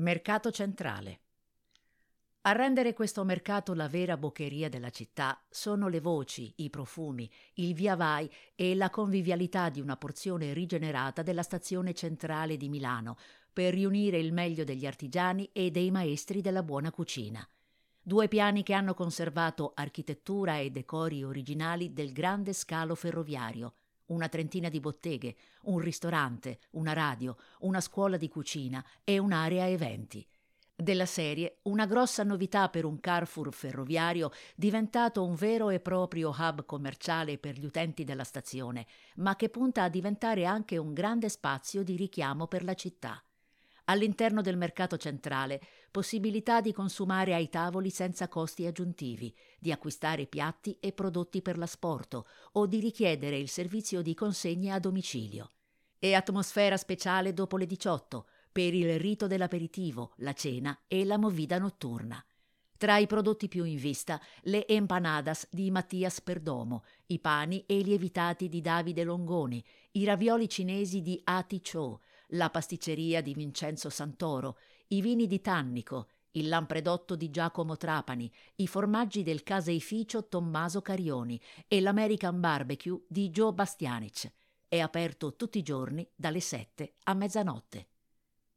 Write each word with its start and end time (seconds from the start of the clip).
Mercato 0.00 0.50
centrale. 0.50 1.20
A 2.42 2.52
rendere 2.52 2.94
questo 2.94 3.22
mercato 3.22 3.74
la 3.74 3.86
vera 3.86 4.16
boccheria 4.16 4.70
della 4.70 4.88
città 4.88 5.44
sono 5.50 5.88
le 5.88 6.00
voci, 6.00 6.50
i 6.56 6.70
profumi, 6.70 7.30
il 7.56 7.74
via 7.74 7.96
vai 7.96 8.26
e 8.54 8.74
la 8.74 8.88
convivialità 8.88 9.68
di 9.68 9.78
una 9.78 9.98
porzione 9.98 10.54
rigenerata 10.54 11.22
della 11.22 11.42
stazione 11.42 11.92
centrale 11.92 12.56
di 12.56 12.70
Milano 12.70 13.18
per 13.52 13.74
riunire 13.74 14.18
il 14.18 14.32
meglio 14.32 14.64
degli 14.64 14.86
artigiani 14.86 15.50
e 15.52 15.70
dei 15.70 15.90
maestri 15.90 16.40
della 16.40 16.62
buona 16.62 16.90
cucina. 16.90 17.46
Due 18.00 18.26
piani 18.26 18.62
che 18.62 18.72
hanno 18.72 18.94
conservato 18.94 19.72
architettura 19.74 20.56
e 20.56 20.70
decori 20.70 21.22
originali 21.22 21.92
del 21.92 22.12
grande 22.12 22.54
scalo 22.54 22.94
ferroviario, 22.94 23.74
una 24.10 24.28
trentina 24.28 24.68
di 24.68 24.80
botteghe, 24.80 25.34
un 25.62 25.78
ristorante, 25.78 26.60
una 26.72 26.92
radio, 26.92 27.36
una 27.60 27.80
scuola 27.80 28.16
di 28.16 28.28
cucina 28.28 28.84
e 29.02 29.18
un'area 29.18 29.68
eventi. 29.68 30.26
Della 30.80 31.04
serie, 31.04 31.58
una 31.64 31.84
grossa 31.84 32.24
novità 32.24 32.70
per 32.70 32.86
un 32.86 33.00
Carrefour 33.00 33.52
ferroviario 33.52 34.30
diventato 34.56 35.24
un 35.26 35.34
vero 35.34 35.68
e 35.68 35.78
proprio 35.78 36.30
hub 36.30 36.64
commerciale 36.64 37.36
per 37.36 37.58
gli 37.58 37.66
utenti 37.66 38.02
della 38.02 38.24
stazione, 38.24 38.86
ma 39.16 39.36
che 39.36 39.50
punta 39.50 39.82
a 39.82 39.90
diventare 39.90 40.46
anche 40.46 40.78
un 40.78 40.94
grande 40.94 41.28
spazio 41.28 41.82
di 41.82 41.96
richiamo 41.96 42.46
per 42.46 42.64
la 42.64 42.74
città. 42.74 43.22
All'interno 43.90 44.40
del 44.40 44.56
mercato 44.56 44.96
centrale, 44.96 45.60
possibilità 45.90 46.60
di 46.60 46.72
consumare 46.72 47.34
ai 47.34 47.48
tavoli 47.48 47.90
senza 47.90 48.28
costi 48.28 48.64
aggiuntivi, 48.64 49.34
di 49.58 49.72
acquistare 49.72 50.26
piatti 50.26 50.76
e 50.78 50.92
prodotti 50.92 51.42
per 51.42 51.58
l'asporto 51.58 52.28
o 52.52 52.66
di 52.66 52.78
richiedere 52.78 53.36
il 53.36 53.48
servizio 53.48 54.00
di 54.00 54.14
consegne 54.14 54.70
a 54.70 54.78
domicilio. 54.78 55.50
E 55.98 56.14
atmosfera 56.14 56.76
speciale 56.76 57.34
dopo 57.34 57.56
le 57.56 57.66
18 57.66 58.26
per 58.52 58.74
il 58.74 58.96
rito 59.00 59.26
dell'aperitivo, 59.26 60.12
la 60.18 60.34
cena 60.34 60.82
e 60.86 61.04
la 61.04 61.18
movida 61.18 61.58
notturna. 61.58 62.24
Tra 62.76 62.96
i 62.96 63.08
prodotti 63.08 63.48
più 63.48 63.64
in 63.64 63.76
vista, 63.76 64.20
le 64.42 64.68
empanadas 64.68 65.48
di 65.50 65.68
Mattias 65.72 66.20
Perdomo, 66.20 66.84
i 67.06 67.18
pani 67.18 67.64
e 67.66 67.78
i 67.78 67.84
lievitati 67.84 68.48
di 68.48 68.60
Davide 68.60 69.02
Longoni, 69.02 69.62
i 69.92 70.04
ravioli 70.04 70.48
cinesi 70.48 71.02
di 71.02 71.20
Ati 71.24 71.60
Cho, 71.60 72.00
la 72.30 72.50
pasticceria 72.50 73.20
di 73.22 73.34
Vincenzo 73.34 73.88
Santoro, 73.90 74.58
i 74.88 75.00
vini 75.00 75.26
di 75.26 75.40
Tannico, 75.40 76.08
il 76.32 76.48
lampredotto 76.48 77.16
di 77.16 77.30
Giacomo 77.30 77.76
Trapani, 77.76 78.30
i 78.56 78.66
formaggi 78.66 79.22
del 79.22 79.42
caseificio 79.42 80.28
Tommaso 80.28 80.80
Carioni 80.80 81.40
e 81.66 81.80
l'American 81.80 82.38
Barbecue 82.38 83.00
di 83.08 83.30
Joe 83.30 83.52
Bastianic. 83.52 84.32
È 84.68 84.78
aperto 84.78 85.34
tutti 85.34 85.58
i 85.58 85.62
giorni 85.62 86.08
dalle 86.14 86.40
7 86.40 86.94
a 87.04 87.14
mezzanotte. 87.14 87.89